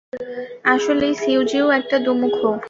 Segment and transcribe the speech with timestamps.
[0.65, 2.51] আসলেই, সিউ জিউ একটা দুমুখো।